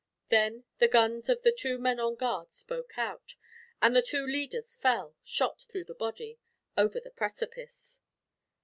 Then 0.29 0.63
the 0.79 0.87
guns 0.87 1.29
of 1.29 1.43
the 1.43 1.51
two 1.51 1.77
men 1.77 1.99
on 1.99 2.15
guard 2.15 2.51
spoke 2.53 2.97
out, 2.97 3.35
and 3.83 3.95
the 3.95 4.01
two 4.01 4.25
leaders 4.25 4.73
fell, 4.75 5.15
shot 5.23 5.61
through 5.69 5.83
the 5.85 5.93
body, 5.93 6.39
over 6.75 6.99
the 6.99 7.11
precipice. 7.11 7.99